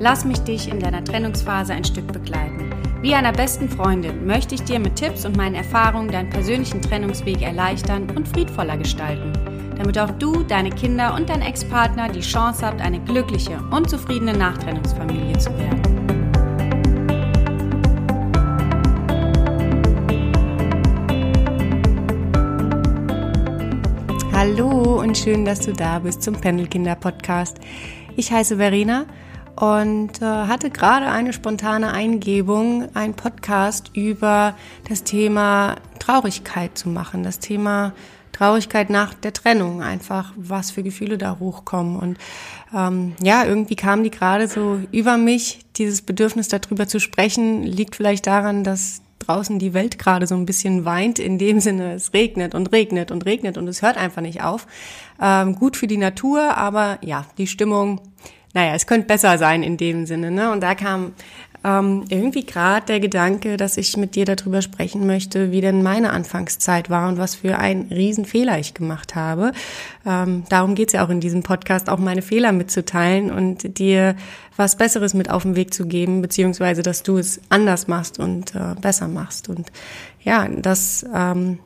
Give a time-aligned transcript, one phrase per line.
[0.00, 2.70] Lass mich dich in deiner Trennungsphase ein Stück begleiten.
[3.02, 7.42] Wie einer besten Freundin möchte ich dir mit Tipps und meinen Erfahrungen deinen persönlichen Trennungsweg
[7.42, 9.32] erleichtern und friedvoller gestalten,
[9.76, 14.34] damit auch du, deine Kinder und dein Ex-Partner die Chance habt, eine glückliche und zufriedene
[14.34, 15.82] Nachtrennungsfamilie zu werden.
[24.32, 27.58] Hallo und schön, dass du da bist zum Pendelkinder Podcast.
[28.14, 29.06] Ich heiße Verena
[29.58, 34.54] und äh, hatte gerade eine spontane Eingebung, einen Podcast über
[34.88, 37.92] das Thema Traurigkeit zu machen, das Thema
[38.30, 41.96] Traurigkeit nach der Trennung, einfach was für Gefühle da hochkommen.
[41.96, 42.18] Und
[42.72, 45.64] ähm, ja, irgendwie kam die gerade so über mich.
[45.76, 50.46] Dieses Bedürfnis darüber zu sprechen, liegt vielleicht daran, dass draußen die Welt gerade so ein
[50.46, 54.22] bisschen weint, in dem Sinne, es regnet und regnet und regnet und es hört einfach
[54.22, 54.68] nicht auf.
[55.20, 58.00] Ähm, gut für die Natur, aber ja, die Stimmung
[58.54, 60.30] naja, es könnte besser sein in dem Sinne.
[60.30, 60.50] Ne?
[60.50, 61.12] Und da kam
[61.64, 66.10] ähm, irgendwie gerade der Gedanke, dass ich mit dir darüber sprechen möchte, wie denn meine
[66.10, 69.52] Anfangszeit war und was für einen Riesenfehler ich gemacht habe.
[70.06, 74.14] Ähm, darum geht's ja auch in diesem Podcast, auch meine Fehler mitzuteilen und dir
[74.56, 78.54] was Besseres mit auf den Weg zu geben, beziehungsweise dass du es anders machst und
[78.54, 79.48] äh, besser machst.
[79.48, 79.72] Und
[80.22, 81.58] ja, das ähm,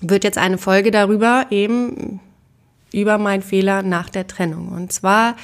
[0.00, 2.20] wird jetzt eine Folge darüber, eben
[2.92, 4.68] über meinen Fehler nach der Trennung.
[4.68, 5.36] Und zwar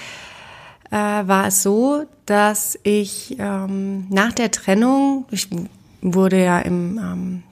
[0.91, 5.48] äh, war es so, dass ich ähm, nach der Trennung, ich
[6.02, 7.42] wurde ja im ähm,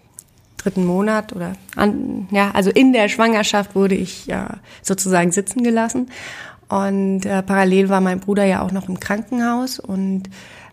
[0.57, 6.09] dritten Monat oder an, ja, also in der Schwangerschaft wurde ich ja sozusagen sitzen gelassen.
[6.69, 10.25] Und äh, parallel war mein Bruder ja auch noch im Krankenhaus und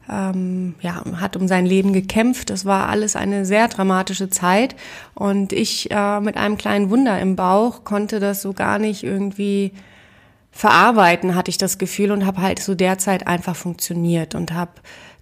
[0.10, 2.50] ähm, ja, hat um sein Leben gekämpft.
[2.50, 4.76] Das war alles eine sehr dramatische Zeit.
[5.14, 9.72] Und ich äh, mit einem kleinen Wunder im Bauch konnte das so gar nicht irgendwie
[10.54, 14.72] verarbeiten, hatte ich das Gefühl und habe halt zu der Zeit einfach funktioniert und habe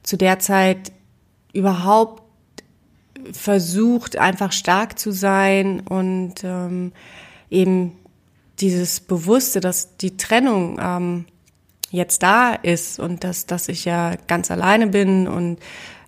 [0.03, 0.91] zu der Zeit
[1.53, 2.21] überhaupt
[3.31, 6.91] versucht, einfach stark zu sein und ähm,
[7.49, 7.93] eben
[8.59, 11.25] dieses Bewusste, dass die Trennung ähm,
[11.91, 15.59] jetzt da ist und dass, dass ich ja ganz alleine bin und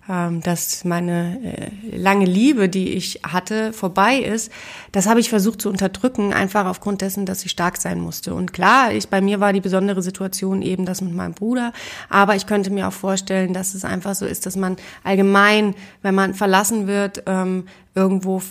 [0.06, 4.52] dass meine äh, lange Liebe, die ich hatte, vorbei ist,
[4.92, 8.34] das habe ich versucht zu unterdrücken, einfach aufgrund dessen, dass ich stark sein musste.
[8.34, 11.72] Und klar, ich, bei mir war die besondere Situation eben das mit meinem Bruder,
[12.10, 16.14] aber ich könnte mir auch vorstellen, dass es einfach so ist, dass man allgemein, wenn
[16.14, 18.42] man verlassen wird, ähm, irgendwo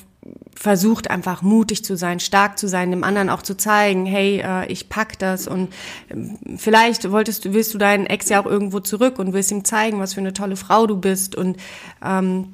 [0.55, 4.65] versucht einfach mutig zu sein, stark zu sein, dem anderen auch zu zeigen, hey, äh,
[4.71, 5.73] ich pack das und
[6.09, 9.65] ähm, vielleicht wolltest du, willst du deinen Ex ja auch irgendwo zurück und willst ihm
[9.65, 11.57] zeigen, was für eine tolle Frau du bist und
[12.03, 12.53] ähm,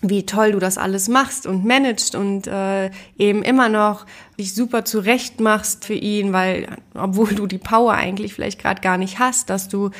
[0.00, 4.06] wie toll du das alles machst und managst und äh, eben immer noch
[4.38, 8.96] dich super zurecht machst für ihn, weil obwohl du die Power eigentlich vielleicht gerade gar
[8.96, 9.90] nicht hast, dass du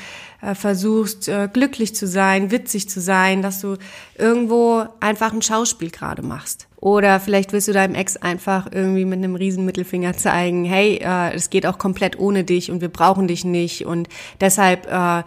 [0.40, 3.76] äh, versuchst äh, glücklich zu sein, witzig zu sein, dass du
[4.16, 6.67] irgendwo einfach ein Schauspiel gerade machst.
[6.80, 11.34] Oder vielleicht willst du deinem Ex einfach irgendwie mit einem riesen Mittelfinger zeigen, hey, äh,
[11.34, 14.08] es geht auch komplett ohne dich und wir brauchen dich nicht und
[14.40, 15.24] deshalb äh,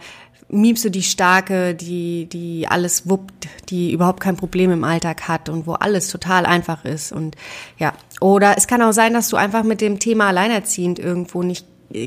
[0.48, 5.48] miebst du die Starke, die, die alles wuppt, die überhaupt kein Problem im Alltag hat
[5.50, 7.36] und wo alles total einfach ist und
[7.78, 7.92] ja.
[8.20, 11.66] Oder es kann auch sein, dass du einfach mit dem Thema alleinerziehend irgendwo nicht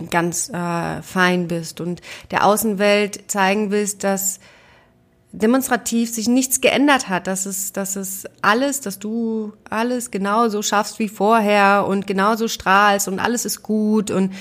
[0.10, 2.02] ganz äh, fein bist und
[2.32, 4.40] der Außenwelt zeigen willst, dass
[5.38, 11.00] demonstrativ sich nichts geändert hat, dass es, dass es alles, dass du alles genauso schaffst
[11.00, 14.34] wie vorher und genauso strahlst und alles ist gut und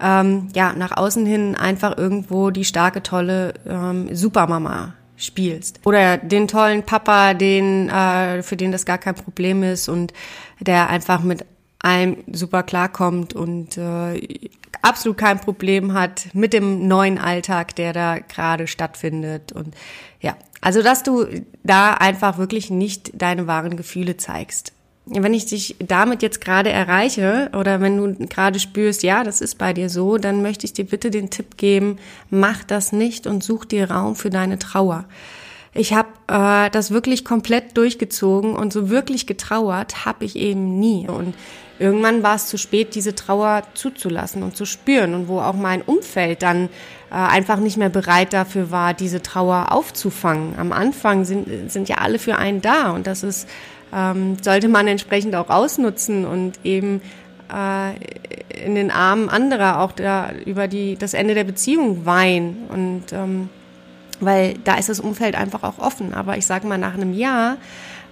[0.00, 5.80] ähm, ja, nach außen hin einfach irgendwo die starke, tolle ähm, Supermama spielst.
[5.84, 10.12] Oder den tollen Papa, den, äh, für den das gar kein Problem ist und
[10.60, 11.44] der einfach mit
[11.78, 14.20] allem super klarkommt und äh,
[14.82, 19.52] absolut kein Problem hat mit dem neuen Alltag, der da gerade stattfindet.
[19.52, 19.74] Und
[20.20, 21.26] ja, also dass du
[21.62, 24.72] da einfach wirklich nicht deine wahren Gefühle zeigst.
[25.04, 29.58] Wenn ich dich damit jetzt gerade erreiche oder wenn du gerade spürst, ja, das ist
[29.58, 31.96] bei dir so, dann möchte ich dir bitte den Tipp geben,
[32.30, 35.06] mach das nicht und such dir Raum für deine Trauer.
[35.74, 41.08] Ich habe äh, das wirklich komplett durchgezogen und so wirklich getrauert habe ich eben nie.
[41.08, 41.34] Und
[41.82, 45.82] irgendwann war es zu spät, diese Trauer zuzulassen und zu spüren und wo auch mein
[45.82, 46.68] Umfeld dann
[47.10, 50.54] äh, einfach nicht mehr bereit dafür war, diese Trauer aufzufangen.
[50.58, 53.48] Am Anfang sind, sind ja alle für einen da und das ist,
[53.92, 57.02] ähm, sollte man entsprechend auch ausnutzen und eben
[57.52, 63.12] äh, in den Armen anderer auch da über die, das Ende der Beziehung weinen und
[63.12, 63.48] ähm,
[64.20, 66.14] weil da ist das Umfeld einfach auch offen.
[66.14, 67.56] Aber ich sage mal, nach einem Jahr,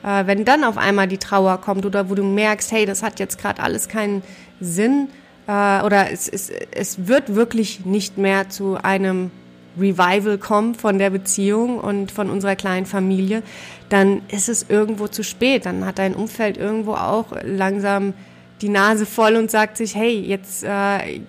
[0.02, 3.18] äh, wenn dann auf einmal die Trauer kommt oder wo du merkst, hey, das hat
[3.20, 4.22] jetzt gerade alles keinen
[4.60, 5.08] Sinn
[5.46, 9.30] äh, oder es, es, es wird wirklich nicht mehr zu einem
[9.78, 13.42] Revival kommen von der Beziehung und von unserer kleinen Familie,
[13.88, 15.66] dann ist es irgendwo zu spät.
[15.66, 18.14] Dann hat dein Umfeld irgendwo auch langsam
[18.60, 21.20] die Nase voll und sagt sich, hey, jetzt äh,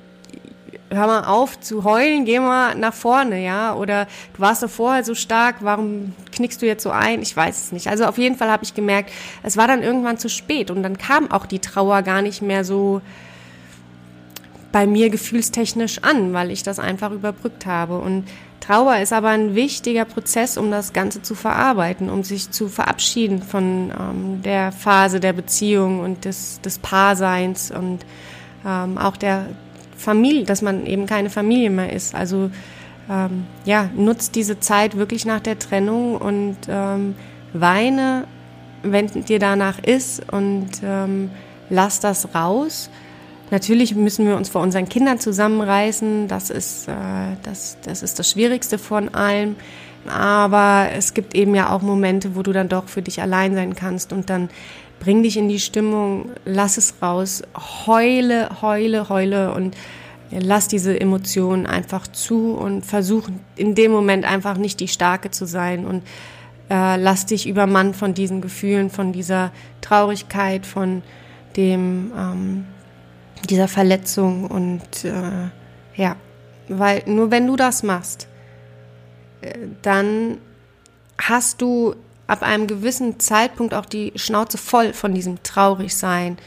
[0.92, 3.74] hör mal auf zu heulen, geh mal nach vorne, ja?
[3.74, 4.06] Oder
[4.36, 7.22] du warst doch vorher so stark, warum knickst du jetzt so ein?
[7.22, 7.88] Ich weiß es nicht.
[7.88, 9.12] Also auf jeden Fall habe ich gemerkt,
[9.42, 12.66] es war dann irgendwann zu spät und dann kam auch die Trauer gar nicht mehr
[12.66, 13.02] so
[14.72, 18.00] bei mir gefühlstechnisch an, weil ich das einfach überbrückt habe.
[18.00, 18.26] Und
[18.60, 23.42] Trauer ist aber ein wichtiger Prozess, um das Ganze zu verarbeiten, um sich zu verabschieden
[23.42, 28.00] von ähm, der Phase der Beziehung und des, des Paarseins und
[28.66, 29.48] ähm, auch der
[30.02, 32.16] Familie, dass man eben keine Familie mehr ist.
[32.16, 32.52] Also
[33.10, 37.16] ähm, ja, nutzt diese Zeit wirklich nach der Trennung und ähm,
[37.54, 38.26] weine,
[38.84, 41.30] wenn dir danach ist und ähm,
[41.70, 42.90] lass das raus.
[43.52, 46.30] Natürlich müssen wir uns vor unseren Kindern zusammenreißen.
[46.30, 46.92] Das ist, äh,
[47.44, 49.58] das, das ist das Schwierigste von allem.
[50.08, 53.76] Aber es gibt eben ja auch Momente, wo du dann doch für dich allein sein
[53.76, 54.50] kannst und dann
[55.00, 57.42] bring dich in die Stimmung, lass es raus,
[57.86, 59.76] heule, heule, heule und
[60.32, 65.46] lass diese Emotionen einfach zu und versuch in dem Moment einfach nicht die Starke zu
[65.46, 66.04] sein und
[66.70, 69.52] äh, lass dich übermannen von diesen Gefühlen, von dieser
[69.82, 71.04] Traurigkeit, von
[71.58, 72.66] dem, ähm,
[73.50, 75.50] dieser Verletzung und äh,
[75.96, 76.16] ja,
[76.70, 78.28] weil nur wenn du das machst,
[79.82, 80.38] dann
[81.18, 81.96] hast du
[82.28, 86.38] ab einem gewissen Zeitpunkt auch die Schnauze voll von diesem Traurigsein,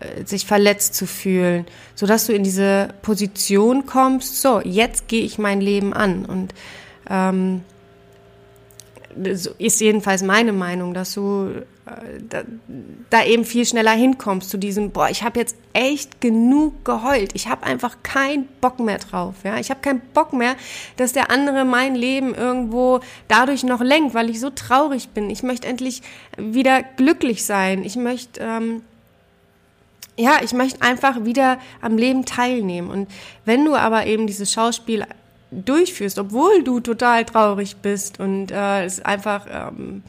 [0.00, 5.24] äh, sich verletzt zu fühlen, so dass du in diese Position kommst, so, jetzt gehe
[5.24, 6.24] ich mein Leben an.
[6.24, 6.54] Und
[7.08, 7.62] ähm,
[9.58, 11.50] ist jedenfalls meine Meinung, dass du
[11.86, 12.42] äh, da,
[13.10, 17.30] da eben viel schneller hinkommst zu diesem, boah, ich habe jetzt echt genug geheult.
[17.34, 19.34] Ich habe einfach keinen Bock mehr drauf.
[19.44, 19.58] Ja?
[19.58, 20.56] Ich habe keinen Bock mehr,
[20.96, 25.30] dass der andere mein Leben irgendwo dadurch noch lenkt, weil ich so traurig bin.
[25.30, 26.02] Ich möchte endlich
[26.36, 27.84] wieder glücklich sein.
[27.84, 28.40] Ich möchte...
[28.40, 28.82] Ähm,
[30.18, 32.90] ja, ich möchte einfach wieder am Leben teilnehmen.
[32.90, 33.08] Und
[33.44, 35.04] wenn du aber eben dieses Schauspiel
[35.50, 40.02] durchführst, obwohl du total traurig bist und äh, es einfach ähm,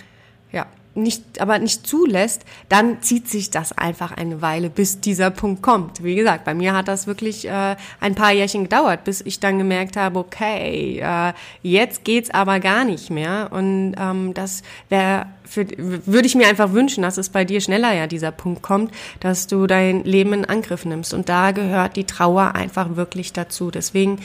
[0.51, 0.65] ja
[0.97, 6.03] nicht, aber nicht zulässt, dann zieht sich das einfach eine Weile, bis dieser Punkt kommt.
[6.03, 9.59] Wie gesagt, bei mir hat das wirklich äh, ein paar Jährchen gedauert, bis ich dann
[9.59, 13.49] gemerkt habe, okay, äh, jetzt geht's aber gar nicht mehr.
[13.51, 18.05] Und ähm, das wäre würde ich mir einfach wünschen, dass es bei dir schneller ja
[18.07, 21.13] dieser Punkt kommt, dass du dein Leben in Angriff nimmst.
[21.13, 23.71] Und da gehört die Trauer einfach wirklich dazu.
[23.71, 24.19] Deswegen,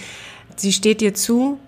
[0.56, 1.58] sie steht dir zu,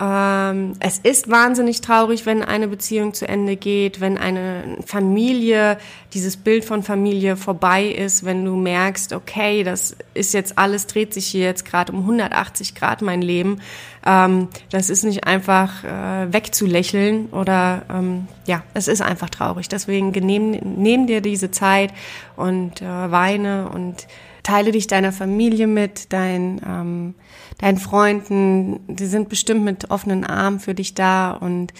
[0.00, 5.76] ähm, es ist wahnsinnig traurig, wenn eine Beziehung zu Ende geht, wenn eine Familie,
[6.14, 11.12] dieses Bild von Familie vorbei ist, wenn du merkst, okay, das ist jetzt alles, dreht
[11.12, 13.60] sich hier jetzt gerade um 180 Grad mein Leben.
[14.06, 19.68] Ähm, das ist nicht einfach äh, wegzulächeln oder ähm, ja, es ist einfach traurig.
[19.68, 21.92] Deswegen nehm, nehm dir diese Zeit
[22.36, 24.06] und äh, weine und
[24.42, 27.14] teile dich deiner Familie mit, dein, ähm,
[27.62, 28.80] deinen Freunden.
[28.88, 31.72] Die sind bestimmt mit offenen Armen für dich da und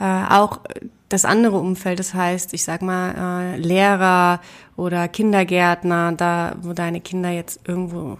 [0.00, 0.60] äh, auch
[1.08, 4.40] das andere Umfeld, das heißt, ich sag mal, äh, Lehrer
[4.76, 8.18] oder Kindergärtner, da wo deine Kinder jetzt irgendwo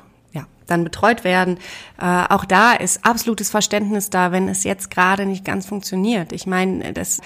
[0.69, 1.59] dann betreut werden.
[2.01, 6.33] Äh, auch da ist absolutes Verständnis da, wenn es jetzt gerade nicht ganz funktioniert.
[6.33, 7.21] Ich meine, das,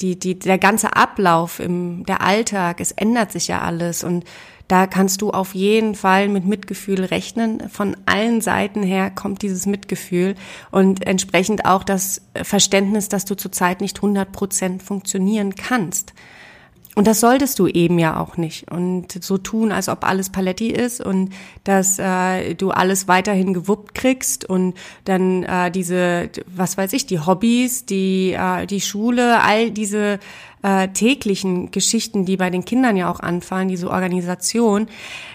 [0.00, 4.24] die, die, der ganze Ablauf im, der Alltag, es ändert sich ja alles und
[4.68, 7.68] da kannst du auf jeden Fall mit Mitgefühl rechnen.
[7.70, 10.34] Von allen Seiten her kommt dieses Mitgefühl
[10.72, 16.14] und entsprechend auch das Verständnis, dass du zurzeit nicht 100 Prozent funktionieren kannst.
[16.96, 18.72] Und das solltest du eben ja auch nicht.
[18.72, 21.30] Und so tun, als ob alles Paletti ist und
[21.62, 24.72] dass äh, du alles weiterhin gewuppt kriegst und
[25.04, 30.18] dann äh, diese, was weiß ich, die Hobbys, die, äh, die Schule, all diese
[30.62, 34.88] äh, täglichen Geschichten, die bei den Kindern ja auch anfallen, diese Organisation,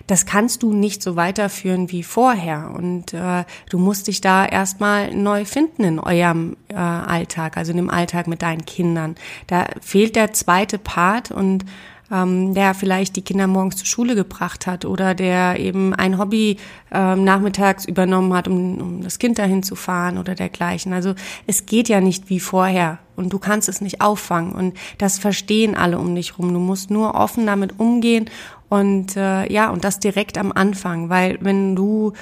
[0.08, 2.72] das kannst du nicht so weiterführen wie vorher.
[2.76, 7.78] Und äh, du musst dich da erstmal neu finden in eurem äh, Alltag, also in
[7.78, 9.16] dem Alltag mit deinen Kindern.
[9.48, 11.66] Da fehlt der zweite Part und
[12.12, 16.58] ähm, der vielleicht die Kinder morgens zur Schule gebracht hat oder der eben ein Hobby
[16.92, 20.94] ähm, nachmittags übernommen hat, um, um das Kind dahin zu fahren oder dergleichen.
[20.94, 21.16] Also
[21.48, 25.76] es geht ja nicht wie vorher und du kannst es nicht auffangen und das verstehen
[25.76, 26.54] alle um dich rum.
[26.54, 28.30] Du musst nur offen damit umgehen
[28.68, 32.14] und äh, ja, und das direkt am Anfang, weil wenn du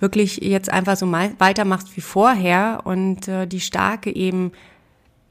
[0.00, 4.52] wirklich jetzt einfach so weitermachst wie vorher und äh, die Starke eben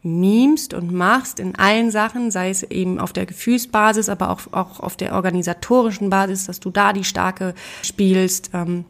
[0.07, 4.79] memst und machst in allen Sachen, sei es eben auf der Gefühlsbasis, aber auch, auch
[4.79, 8.51] auf der organisatorischen Basis, dass du da die Starke spielst.
[8.53, 8.85] Ähm,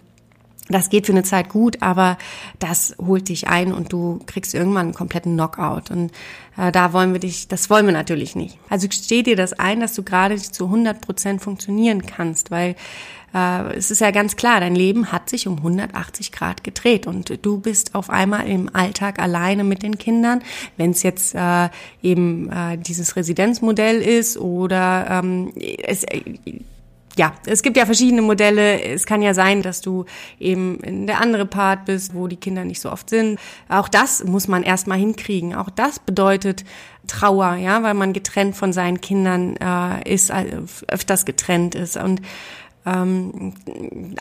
[0.69, 2.17] das geht für eine Zeit gut, aber
[2.59, 5.91] das holt dich ein und du kriegst irgendwann einen kompletten Knockout.
[5.91, 6.11] Und
[6.57, 8.57] äh, da wollen wir dich, das wollen wir natürlich nicht.
[8.69, 12.75] Also steh dir das ein, dass du gerade nicht zu 100 Prozent funktionieren kannst, weil
[13.33, 17.45] äh, es ist ja ganz klar, dein Leben hat sich um 180 Grad gedreht und
[17.45, 20.41] du bist auf einmal im Alltag alleine mit den Kindern.
[20.77, 21.69] Wenn es jetzt äh,
[22.01, 26.21] eben äh, dieses Residenzmodell ist oder ähm, es äh,
[27.17, 28.81] ja, es gibt ja verschiedene Modelle.
[28.81, 30.05] Es kann ja sein, dass du
[30.39, 33.39] eben in der andere Part bist, wo die Kinder nicht so oft sind.
[33.69, 35.55] Auch das muss man erstmal hinkriegen.
[35.55, 36.63] Auch das bedeutet
[37.07, 40.45] Trauer, ja, weil man getrennt von seinen Kindern äh, ist, äh,
[40.87, 41.97] öfters getrennt ist.
[41.97, 42.21] Und
[42.87, 43.53] ähm,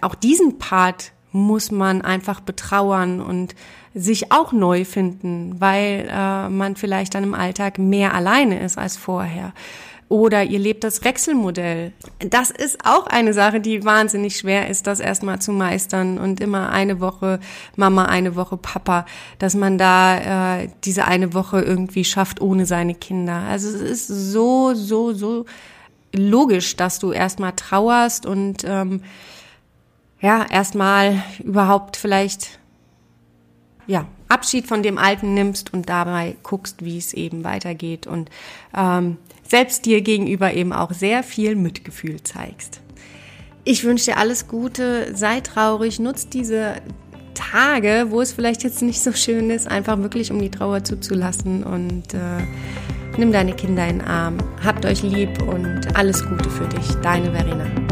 [0.03, 3.55] auch diesen Part muss man einfach betrauern und
[3.95, 8.97] sich auch neu finden, weil äh, man vielleicht dann im Alltag mehr alleine ist als
[8.97, 9.53] vorher.
[10.09, 11.93] Oder ihr lebt das Wechselmodell.
[12.21, 16.71] Das ist auch eine Sache, die wahnsinnig schwer ist, das erstmal zu meistern und immer
[16.71, 17.41] eine Woche
[17.75, 19.05] Mama, eine Woche Papa,
[19.41, 23.43] dass man da äh, diese eine Woche irgendwie schafft ohne seine Kinder.
[23.51, 25.45] Also es ist so, so, so
[26.19, 29.03] logisch, dass du erstmal trauerst und ähm,
[30.21, 32.59] ja, erstmal überhaupt vielleicht
[33.87, 38.31] ja, Abschied von dem Alten nimmst und dabei guckst, wie es eben weitergeht und
[38.77, 39.19] ähm,
[39.49, 42.81] selbst dir gegenüber eben auch sehr viel Mitgefühl zeigst.
[43.65, 46.77] Ich wünsche dir alles Gute, sei traurig, nutz diese
[47.35, 51.63] Tage, wo es vielleicht jetzt nicht so schön ist, einfach wirklich um die Trauer zuzulassen
[51.63, 52.43] und äh,
[53.19, 56.87] Nimm deine Kinder in den Arm, habt euch lieb und alles Gute für dich.
[57.03, 57.86] Deine Verena.